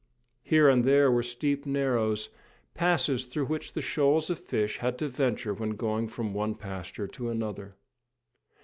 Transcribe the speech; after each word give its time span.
Here 0.41 0.67
and 0.67 0.83
there 0.83 1.11
were 1.11 1.21
steep 1.21 1.67
narrows, 1.67 2.29
passes 2.73 3.27
through 3.27 3.45
which 3.45 3.73
the 3.73 3.83
shoals 3.83 4.31
of 4.31 4.39
fish 4.39 4.79
had 4.79 4.97
to 4.97 5.07
venture 5.07 5.53
when 5.53 5.75
going 5.75 6.07
from 6.07 6.33
one 6.33 6.55
pasture 6.55 7.05
to 7.09 7.29
another. 7.29 7.75